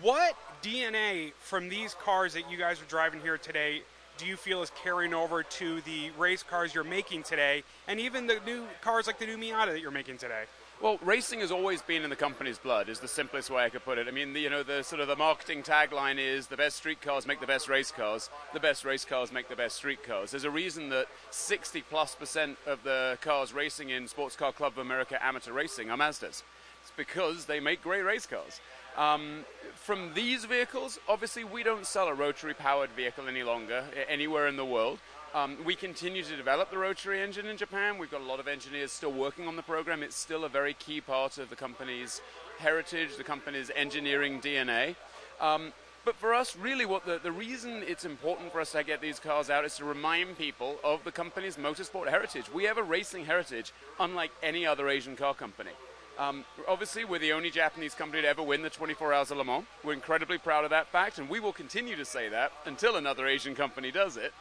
[0.02, 3.82] What DNA from these cars that you guys are driving here today
[4.18, 8.26] do you feel is carrying over to the race cars you're making today, and even
[8.26, 10.44] the new cars like the new Miata that you're making today?
[10.82, 12.88] Well, racing has always been in the company's blood.
[12.88, 14.08] Is the simplest way I could put it.
[14.08, 17.00] I mean, the, you know, the sort of the marketing tagline is the best street
[17.00, 18.28] cars make the best race cars.
[18.52, 20.32] The best race cars make the best street cars.
[20.32, 24.72] There's a reason that 60 plus percent of the cars racing in Sports Car Club
[24.72, 26.42] of America amateur racing are Mazdas.
[26.82, 28.60] It's because they make great race cars.
[28.96, 34.48] Um, from these vehicles, obviously, we don't sell a rotary powered vehicle any longer anywhere
[34.48, 34.98] in the world.
[35.34, 37.98] Um, we continue to develop the rotary engine in Japan.
[37.98, 40.02] We've got a lot of engineers still working on the program.
[40.02, 42.22] It's still a very key part of the company's
[42.58, 44.96] heritage, the company's engineering DNA.
[45.40, 45.74] Um,
[46.06, 49.18] but for us, really, what the, the reason it's important for us to get these
[49.18, 52.50] cars out is to remind people of the company's motorsport heritage.
[52.50, 55.72] We have a racing heritage unlike any other Asian car company.
[56.18, 59.44] Um, obviously, we're the only Japanese company to ever win the 24 Hours of Le
[59.44, 59.66] Mans.
[59.84, 63.26] We're incredibly proud of that fact, and we will continue to say that until another
[63.26, 64.32] Asian company does it.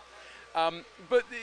[0.55, 1.37] Um, but the,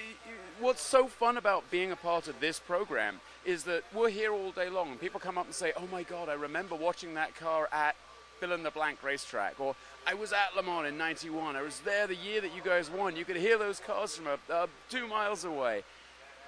[0.59, 4.53] what's so fun about being a part of this program is that we're here all
[4.53, 7.35] day long, and people come up and say, "Oh my God, I remember watching that
[7.37, 7.95] car at
[8.41, 11.57] fill in the blank racetrack," or "I was at Le Mans in '91.
[11.57, 13.17] I was there the year that you guys won.
[13.17, 15.85] You could hear those cars from uh, two miles away."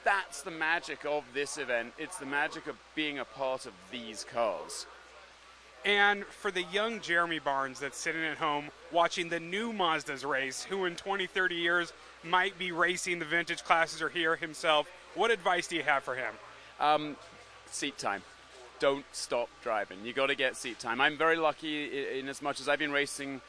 [0.04, 1.94] That's the magic of this event.
[1.98, 4.86] It's the magic of being a part of these cars.
[5.84, 10.64] And for the young Jeremy Barnes that's sitting at home watching the new Mazdas race,
[10.64, 15.30] who in 20, 30 years might be racing the vintage classes or here himself, what
[15.30, 16.34] advice do you have for him?
[16.80, 17.16] Um,
[17.70, 18.22] seat time.
[18.80, 19.98] Don't stop driving.
[20.04, 21.00] You got to get seat time.
[21.00, 23.40] I'm very lucky in as much as I've been racing.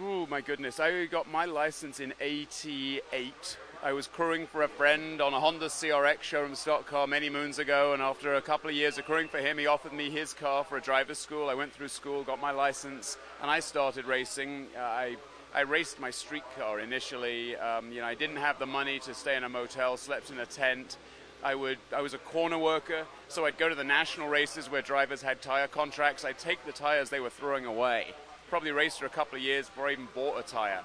[0.00, 0.78] Oh my goodness!
[0.78, 5.66] I got my license in '88 I was crewing for a friend on a Honda
[5.66, 9.28] CRX showroom stock car many moons ago, and after a couple of years of crewing
[9.28, 11.48] for him, he offered me his car for a driver's school.
[11.48, 14.66] I went through school, got my license, and I started racing.
[14.76, 15.16] Uh, I
[15.54, 17.56] I raced my street car initially.
[17.56, 20.38] Um, you know, I didn't have the money to stay in a motel, slept in
[20.38, 20.96] a tent.
[21.44, 24.82] I would I was a corner worker, so I'd go to the national races where
[24.82, 26.24] drivers had tire contracts.
[26.24, 28.14] I'd take the tires they were throwing away.
[28.48, 30.82] Probably raced for a couple of years before I even bought a tire.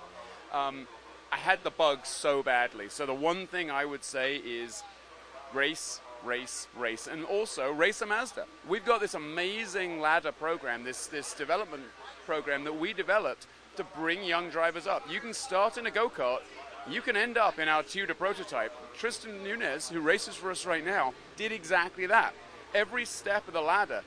[0.52, 0.88] Um,
[1.32, 2.90] I had the bug so badly.
[2.90, 4.84] So the one thing I would say is
[5.54, 8.46] race, race, race, and also race a Mazda.
[8.68, 11.84] We've got this amazing ladder program, this this development
[12.26, 15.10] program that we developed to bring young drivers up.
[15.10, 16.42] You can start in a go kart.
[16.90, 18.74] You can end up in our Tudor prototype.
[18.98, 22.34] Tristan Nunez, who races for us right now, did exactly that.
[22.74, 24.02] every step of the ladder.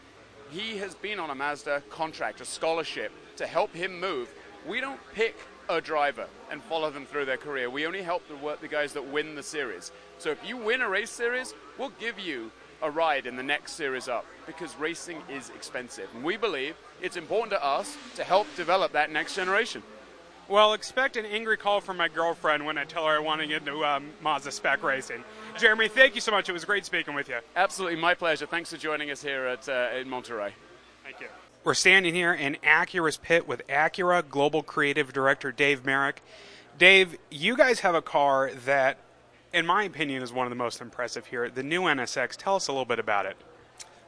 [0.51, 4.29] He has been on a Mazda contract, a scholarship to help him move.
[4.67, 5.37] We don't pick
[5.69, 7.71] a driver and follow them through their career.
[7.71, 9.93] We only help the, work, the guys that win the series.
[10.19, 12.51] So if you win a race series, we'll give you
[12.83, 16.09] a ride in the next series up because racing is expensive.
[16.15, 19.83] And we believe it's important to us to help develop that next generation.
[20.47, 23.47] Well, expect an angry call from my girlfriend when I tell her I want to
[23.47, 25.25] get into um, Mazda spec racing.
[25.57, 26.51] Jeremy, thank you so much.
[26.51, 27.39] It was great speaking with you.
[27.57, 28.45] Absolutely, my pleasure.
[28.45, 30.53] Thanks for joining us here at uh, in Monterey.
[31.03, 31.29] Thank you.
[31.65, 36.23] We're standing here in Acura's pit with Acura Global Creative Director Dave Merrick.
[36.77, 38.99] Dave, you guys have a car that,
[39.51, 41.49] in my opinion, is one of the most impressive here.
[41.49, 42.37] The new NSX.
[42.37, 43.39] Tell us a little bit about it.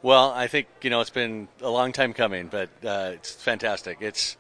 [0.03, 4.03] Well, I think you know it's been a long time coming, but uh, it's fantastic.
[4.03, 4.37] It's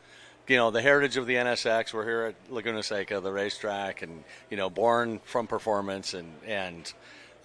[0.46, 1.94] you know the heritage of the NSX.
[1.94, 6.92] We're here at Laguna Seca, the racetrack, and you know born from performance and and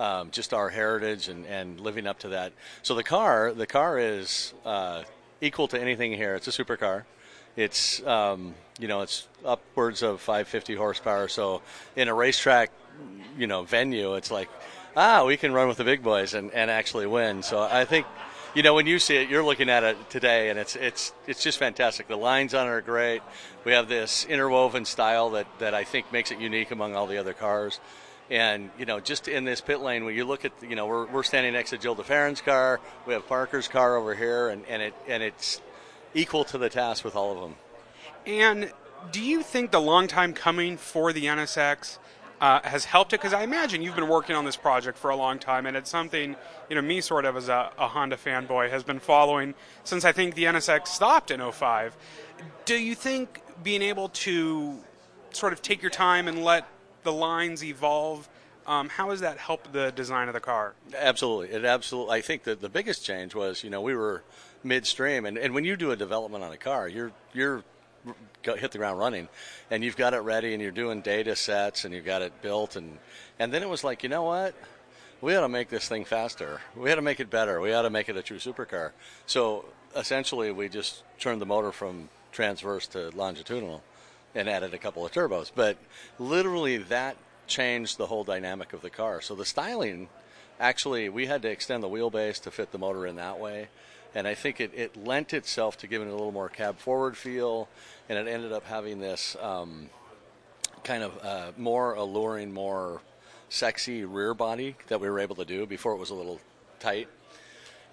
[0.02, 2.52] um, just our heritage and, and living up to that.
[2.82, 5.04] So the car, the car is uh,
[5.42, 6.36] equal to anything here.
[6.36, 7.04] It's a supercar.
[7.58, 11.28] It's um, you know it's upwards of 550 horsepower.
[11.28, 11.62] So
[11.96, 12.72] in a racetrack,
[13.38, 14.50] you know venue, it's like
[14.96, 17.44] ah we can run with the big boys and, and actually win.
[17.44, 18.06] So I think
[18.56, 21.44] you know when you see it, you're looking at it today, and it's it's it's
[21.44, 22.08] just fantastic.
[22.08, 23.22] The lines on it are great.
[23.66, 27.18] We have this interwoven style that that I think makes it unique among all the
[27.18, 27.82] other cars.
[28.32, 31.06] And you know, just in this pit lane, when you look at, you know, we're,
[31.08, 32.80] we're standing next to Gil de Ferran's car.
[33.06, 35.62] We have Parker's car over here, and, and it and it's
[36.14, 37.56] equal to the task with all of them.
[38.26, 38.72] And
[39.12, 41.98] do you think the long time coming for the NSX
[42.40, 43.20] uh, has helped it?
[43.20, 45.90] Because I imagine you've been working on this project for a long time, and it's
[45.90, 46.38] something
[46.70, 50.14] you know me sort of as a, a Honda fanboy has been following since I
[50.14, 51.98] think the NSX stopped in 05.
[52.64, 54.80] Do you think being able to
[55.32, 56.66] sort of take your time and let
[57.04, 58.28] the lines evolve.
[58.68, 60.74] Um, how has that helped the design of the car?
[60.96, 62.16] Absolutely, it absolutely.
[62.18, 64.24] I think that the biggest change was, you know, we were
[64.64, 67.64] midstream, and, and when you do a development on a car, you're you're
[68.44, 69.28] hit the ground running,
[69.70, 72.76] and you've got it ready, and you're doing data sets, and you've got it built,
[72.76, 72.98] and
[73.40, 74.54] and then it was like, you know what?
[75.22, 76.62] We ought to make this thing faster.
[76.76, 77.62] We ought to make it better.
[77.62, 78.92] We ought to make it a true supercar.
[79.28, 83.84] So essentially, we just turned the motor from transverse to longitudinal
[84.36, 85.52] and added a couple of turbos.
[85.54, 85.78] But
[86.20, 87.18] literally, that
[87.48, 89.22] changed the whole dynamic of the car.
[89.22, 90.10] So the styling,
[90.60, 93.68] actually, we had to extend the wheelbase to fit the motor in that way.
[94.14, 97.16] And I think it, it lent itself to giving it a little more cab forward
[97.16, 97.70] feel,
[98.10, 99.90] and it ended up having this um,
[100.84, 103.02] kind of uh, more alluring, more
[103.50, 106.40] sexy rear body that we were able to do before it was a little
[106.80, 107.08] tight.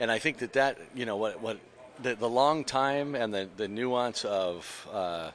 [0.00, 1.58] And I think that that, you know, what, what
[2.02, 5.30] the, the long time and the, the nuance of uh,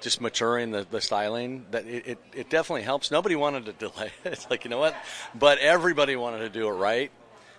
[0.00, 3.10] just maturing the, the styling that it, it, it, definitely helps.
[3.10, 4.94] Nobody wanted to delay it's like you know what?
[5.34, 7.10] But everybody wanted to do it right.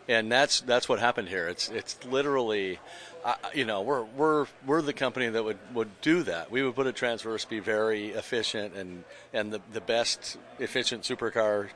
[0.07, 1.47] And that's that's what happened here.
[1.47, 2.79] It's it's literally
[3.23, 6.51] uh, you know we're we're we're the company that would would do that.
[6.51, 11.69] We would put a transverse be very efficient and and the, the best efficient supercar.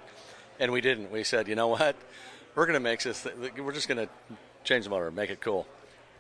[0.60, 1.12] And we didn't.
[1.12, 1.95] We said you know what?
[2.54, 4.10] We're going to make this we're just going to
[4.63, 5.65] change the motor make it cool.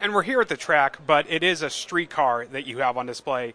[0.01, 2.97] And we're here at the track but it is a street car that you have
[2.97, 3.53] on display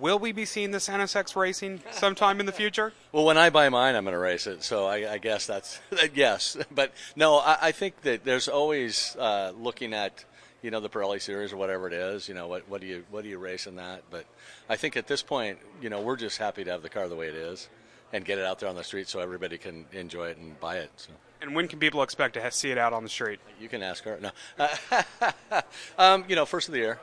[0.00, 2.92] Will we be seeing this NSX racing sometime in the future?
[3.12, 4.62] Well, when I buy mine, I'm going to race it.
[4.62, 5.80] So I, I guess that's
[6.14, 6.58] yes.
[6.70, 10.22] But no, I, I think that there's always uh, looking at
[10.62, 12.28] you know the Pirelli series or whatever it is.
[12.28, 14.02] You know what what do you what do you race in that?
[14.10, 14.26] But
[14.68, 17.16] I think at this point, you know, we're just happy to have the car the
[17.16, 17.70] way it is
[18.12, 20.76] and get it out there on the street so everybody can enjoy it and buy
[20.76, 20.90] it.
[20.96, 21.12] So.
[21.40, 23.40] And when can people expect to see it out on the street?
[23.60, 24.18] You can ask her.
[24.20, 24.30] No,
[25.98, 26.98] um, you know, first of the year.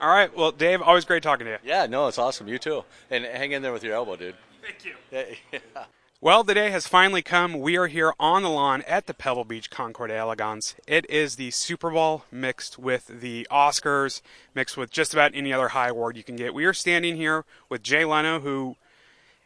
[0.00, 0.34] All right.
[0.36, 1.58] Well, Dave, always great talking to you.
[1.64, 2.46] Yeah, no, it's awesome.
[2.48, 2.84] You too.
[3.10, 4.36] And hang in there with your elbow, dude.
[4.62, 4.94] Thank you.
[5.10, 5.60] Yeah.
[6.20, 7.60] Well, the day has finally come.
[7.60, 10.74] We are here on the lawn at the Pebble Beach Concours d'Elegance.
[10.88, 14.20] It is the Super Bowl mixed with the Oscars,
[14.52, 16.54] mixed with just about any other high award you can get.
[16.54, 18.74] We are standing here with Jay Leno, who.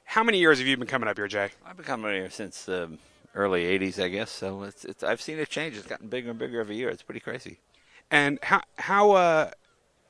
[0.07, 1.51] How many years have you been coming up here, Jay?
[1.63, 2.99] I've been coming here since the um,
[3.35, 4.31] early 80s, I guess.
[4.31, 5.77] So it's, it's, I've seen it change.
[5.77, 6.89] It's gotten bigger and bigger every year.
[6.89, 7.59] It's pretty crazy.
[8.11, 9.51] And how, how, uh,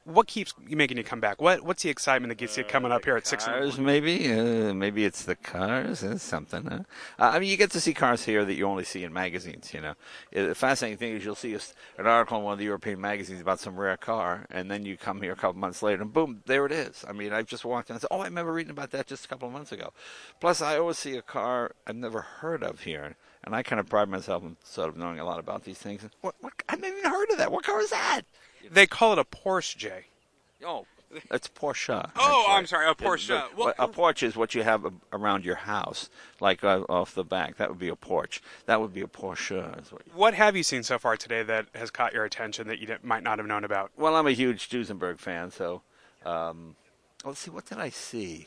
[0.04, 1.40] what keeps you making you come back?
[1.40, 3.44] What what's the excitement that gets you coming up here at six?
[3.44, 4.32] Cars, maybe.
[4.32, 6.02] Uh, maybe it's the cars.
[6.02, 6.64] It's something.
[6.64, 6.80] Huh?
[7.18, 9.72] Uh, I mean, you get to see cars here that you only see in magazines.
[9.72, 9.94] You know,
[10.32, 13.60] the fascinating thing is you'll see an article in one of the European magazines about
[13.60, 16.66] some rare car, and then you come here a couple months later, and boom, there
[16.66, 17.04] it is.
[17.08, 19.24] I mean, I've just walked in and said, "Oh, I remember reading about that just
[19.24, 19.92] a couple of months ago."
[20.40, 23.16] Plus, I always see a car I've never heard of here.
[23.44, 26.02] And I kind of pride myself in sort of knowing a lot about these things.
[26.20, 27.50] What, what, I've never even heard of that.
[27.50, 28.22] What car is that?
[28.70, 30.04] They call it a Porsche, Jay.
[30.64, 30.86] Oh,
[31.30, 32.10] It's Porsche.
[32.16, 32.54] Oh, actually.
[32.54, 33.26] I'm sorry, a It- Porsche.
[33.28, 36.08] the- Well- a porch is what you have around your house,
[36.40, 37.56] like uh, off the back.
[37.58, 38.40] That would be a porch.
[38.64, 39.90] That would be a Porsche.
[39.92, 42.86] What What have you seen so far today that has caught your attention that you
[42.86, 43.90] didn't- might not have known about?
[43.96, 45.82] Well, I'm a huge Duesenberg fan, so
[46.24, 46.76] um,
[47.24, 47.50] let's see.
[47.50, 48.46] What did I see?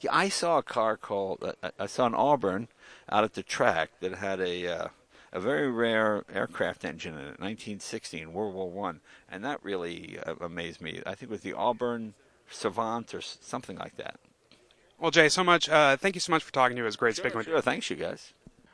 [0.00, 1.42] Yeah, I saw a car called.
[1.62, 2.68] Uh, I saw an Auburn
[3.08, 4.88] out at the track that had a uh,
[5.36, 10.34] a very rare aircraft engine in it, 1916, World War One, and that really uh,
[10.40, 11.02] amazed me.
[11.04, 12.14] I think it was the Auburn
[12.50, 14.18] Savant or something like that.
[14.98, 15.68] Well, Jay, so much.
[15.68, 16.84] Uh, thank you so much for talking to us.
[16.84, 17.60] It was great speaking with you.
[17.60, 18.32] Thanks you guys.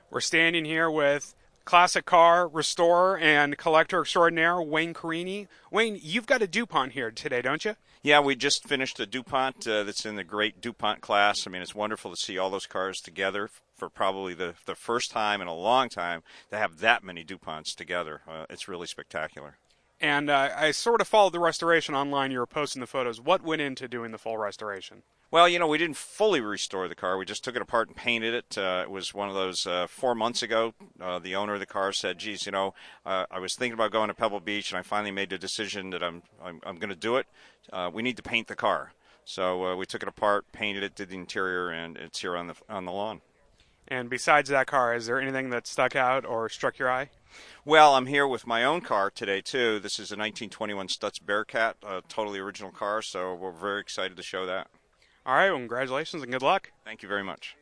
[0.09, 1.35] We're standing here with
[1.65, 5.49] classic car restorer and collector extraordinaire Wayne Carini.
[5.73, 7.75] Wayne, you've got a DuPont here today, don't you?
[8.05, 11.45] Yeah, we just finished a DuPont uh, that's in the great DuPont class.
[11.45, 13.49] I mean, it's wonderful to see all those cars together
[13.83, 16.23] for probably the, the first time in a long time
[16.53, 18.21] to have that many DuPonts together.
[18.29, 19.59] Uh, it's really spectacular.
[20.01, 22.31] And uh, I sort of followed the restoration online.
[22.31, 23.21] You were posting the photos.
[23.21, 25.03] What went into doing the full restoration?
[25.33, 27.19] Well, you know, we didn't fully restore the car.
[27.19, 28.57] We just took it apart and painted it.
[28.57, 30.75] Uh, it was one of those uh, four months ago.
[31.01, 32.75] Uh, the owner of the car said, "Geez, you know,
[33.05, 35.91] uh, I was thinking about going to Pebble Beach, and I finally made the decision
[35.91, 37.27] that I'm I'm, I'm going to do it.
[37.73, 38.93] Uh, we need to paint the car."
[39.25, 42.49] So uh, we took it apart, painted it, did the interior, and it's here on
[42.49, 43.23] the on the lawn.
[43.89, 47.11] And besides that car, is there anything that stuck out or struck your eye?
[47.65, 49.79] Well, I'm here with my own car today too.
[49.79, 53.03] This is a 1921 Stutz Bearcat, a totally original car.
[53.03, 54.69] So we're very excited to show that.
[55.25, 56.73] All right, well, congratulations and good luck.
[56.85, 57.57] Thank you very much.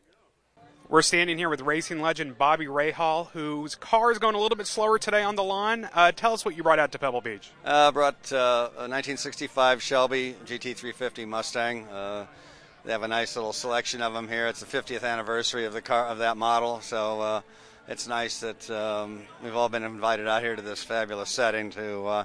[0.89, 4.67] We're standing here with racing legend Bobby Rahal, whose car is going a little bit
[4.67, 5.89] slower today on the lawn.
[5.95, 7.51] Uh, tell us what you brought out to Pebble Beach.
[7.65, 11.87] Uh, brought uh, a 1965 Shelby GT350 Mustang.
[12.85, 14.47] They have a nice little selection of them here.
[14.47, 17.41] It's the 50th anniversary of the car of that model, so uh,
[17.89, 22.07] it's nice that um, we've all been invited out here to this fabulous setting to
[22.07, 22.25] uh,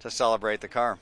[0.00, 0.98] to celebrate the car.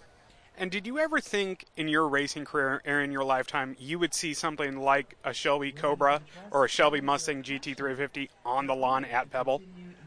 [0.57, 4.15] And did you ever think in your racing career or in your lifetime you would
[4.15, 9.31] see something like a Shelby Cobra or a Shelby Mustang GT350 on the lawn at
[9.31, 9.63] Pebble?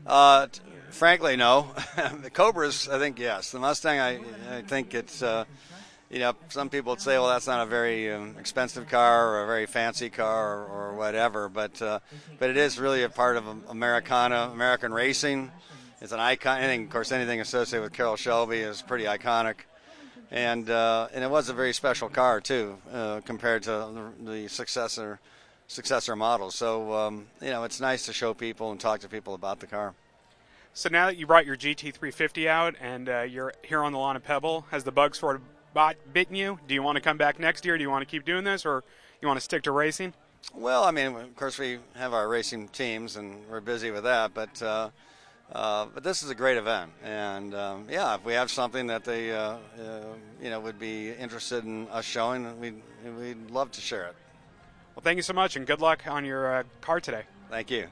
[0.05, 1.71] Uh, t- frankly, no.
[2.21, 3.51] the Cobras, I think yes.
[3.51, 4.19] The Mustang, I,
[4.49, 5.45] I think it's, uh,
[6.09, 9.43] you know, some people would say, well, that's not a very um, expensive car or
[9.43, 11.99] a very fancy car or, or whatever, but uh,
[12.37, 15.51] but it is really a part of Americana, American racing.
[16.01, 16.59] It's an icon.
[16.59, 19.55] Anything, of course, anything associated with Carroll Shelby is pretty iconic.
[20.29, 25.19] And uh, and it was a very special car too, uh, compared to the, successor
[25.67, 26.53] successor models.
[26.53, 29.67] So um, you know, it's nice to show people and talk to people about the
[29.67, 29.95] car.
[30.73, 34.17] So now that you brought your GT350 out and uh, you're here on the lawn
[34.17, 35.41] of Pebble, has the bug sort of
[35.75, 36.57] bot, bitten you?
[36.67, 37.77] Do you want to come back next year?
[37.77, 38.83] Do you want to keep doing this, or
[39.21, 40.13] you want to stick to racing?
[40.55, 44.33] Well, I mean, of course, we have our racing teams, and we're busy with that.
[44.33, 44.89] But uh,
[45.51, 49.03] uh, but this is a great event, and um, yeah, if we have something that
[49.03, 49.57] they uh, uh,
[50.41, 52.81] you know would be interested in us showing, we'd
[53.19, 54.15] we'd love to share it.
[54.95, 57.23] Well, thank you so much, and good luck on your uh, car today.
[57.49, 57.87] Thank you.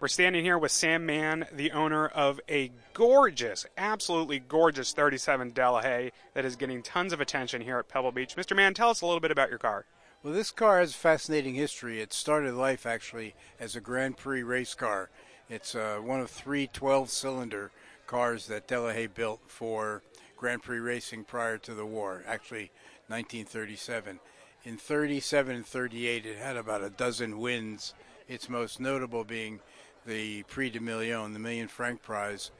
[0.00, 6.10] We're standing here with Sam Mann, the owner of a gorgeous, absolutely gorgeous 37 Delahaye
[6.34, 8.34] that is getting tons of attention here at Pebble Beach.
[8.34, 8.56] Mr.
[8.56, 9.86] Mann, tell us a little bit about your car.
[10.22, 12.00] Well, this car has a fascinating history.
[12.00, 15.10] It started life actually as a Grand Prix race car.
[15.48, 17.70] It's uh, one of three 12 cylinder
[18.06, 20.02] cars that Delahaye built for
[20.36, 22.72] Grand Prix racing prior to the war, actually
[23.06, 24.18] 1937.
[24.64, 27.94] In 37 and 38, it had about a dozen wins,
[28.26, 29.60] its most notable being
[30.06, 32.50] the Prix de Million, the Million Franc Prize,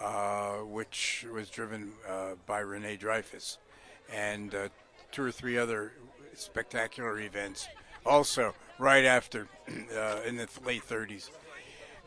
[0.00, 3.58] uh, which was driven uh, by Rene Dreyfus,
[4.12, 4.68] and uh,
[5.12, 5.92] two or three other
[6.34, 7.68] spectacular events.
[8.04, 9.48] Also, right after,
[9.96, 11.30] uh, in the late 30s,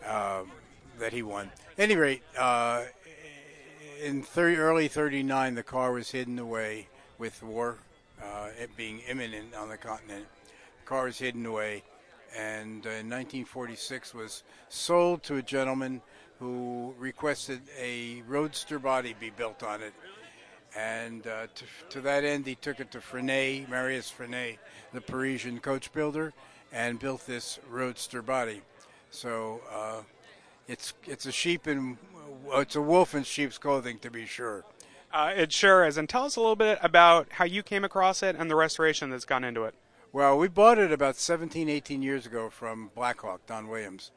[0.05, 0.51] um,
[0.99, 1.51] that he won.
[1.77, 2.83] Any rate, uh,
[4.03, 7.77] in 30, early 39, the car was hidden away with war
[8.21, 10.25] uh, it being imminent on the continent.
[10.81, 11.83] The car was hidden away,
[12.35, 16.01] and uh, in 1946 was sold to a gentleman
[16.39, 19.93] who requested a roadster body be built on it.
[20.75, 24.57] And uh, to, to, that end, he took it to Franay, Marius Franay,
[24.93, 26.33] the Parisian coach builder,
[26.71, 28.61] and built this roadster body.
[29.09, 30.01] So uh,
[30.67, 31.97] it's it's a sheep in
[32.53, 34.65] it's a wolf in sheep's clothing, to be sure.
[35.11, 35.97] Uh, it sure is.
[35.97, 39.09] And tell us a little bit about how you came across it and the restoration
[39.09, 39.73] that's gone into it.
[40.17, 44.09] Well, we bought it about 17, 18 years ago from Blackhawk, Don Williams.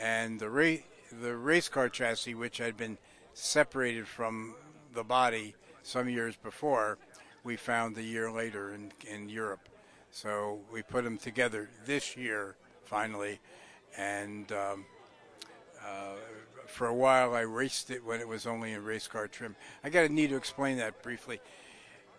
[0.00, 0.84] And the, ra-
[1.20, 2.98] the race car chassis, which had been
[3.34, 4.54] separated from
[4.94, 6.98] the body some years before,
[7.42, 9.68] we found a year later in, in Europe.
[10.12, 13.40] So we put them together this year, finally.
[13.98, 14.84] And um,
[15.84, 16.14] uh,
[16.68, 19.56] for a while, I raced it when it was only in race car trim.
[19.82, 21.40] I got to need to explain that briefly.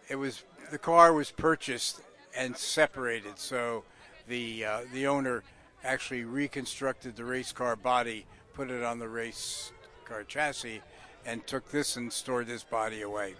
[0.10, 2.02] it was the car was purchased
[2.36, 3.84] and separated, so
[4.28, 5.44] the uh, the owner
[5.84, 9.72] actually reconstructed the race car body, put it on the race
[10.06, 10.82] car chassis,
[11.26, 13.36] and took this and stored this body away,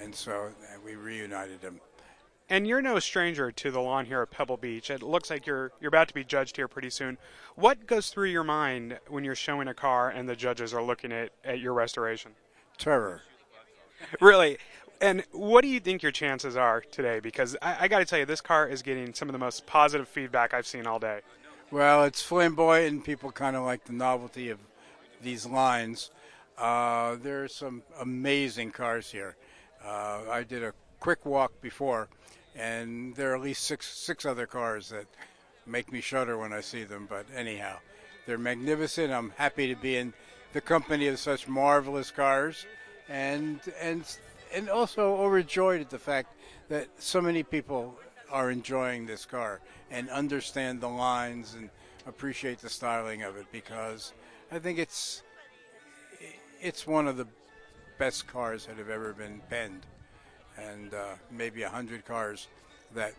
[0.00, 1.80] and so uh, we reunited them.
[2.48, 4.90] And you're no stranger to the lawn here at Pebble Beach.
[4.90, 7.16] It looks like you're you're about to be judged here pretty soon.
[7.54, 11.12] What goes through your mind when you're showing a car and the judges are looking
[11.12, 12.32] at, at your restoration?
[12.78, 13.22] Terror.
[14.20, 14.58] really?
[15.02, 17.18] And what do you think your chances are today?
[17.18, 19.66] Because I, I got to tell you, this car is getting some of the most
[19.66, 21.20] positive feedback I've seen all day.
[21.72, 24.60] Well, it's flamboyant, and people kind of like the novelty of
[25.20, 26.12] these lines.
[26.56, 29.34] Uh, there are some amazing cars here.
[29.84, 32.08] Uh, I did a quick walk before,
[32.54, 35.06] and there are at least six six other cars that
[35.66, 37.08] make me shudder when I see them.
[37.10, 37.78] But anyhow,
[38.26, 39.12] they're magnificent.
[39.12, 40.12] I'm happy to be in
[40.52, 42.66] the company of such marvelous cars,
[43.08, 44.04] and and
[44.54, 46.34] and also overjoyed at the fact
[46.68, 47.98] that so many people
[48.30, 51.68] are enjoying this car and understand the lines and
[52.06, 54.12] appreciate the styling of it because
[54.50, 55.22] I think it's
[56.60, 57.26] it's one of the
[57.98, 59.86] best cars that have ever been penned,
[60.56, 62.48] and uh, maybe a hundred cars
[62.94, 63.12] that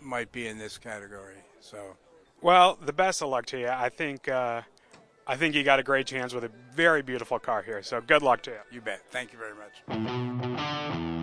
[0.00, 1.36] might be in this category.
[1.60, 1.96] So,
[2.40, 3.68] well, the best of luck to you.
[3.68, 4.62] I think uh,
[5.30, 7.82] I think you got a great chance with a very beautiful car here.
[7.82, 8.58] So good luck to you.
[8.70, 9.02] You bet.
[9.10, 11.17] Thank you very much.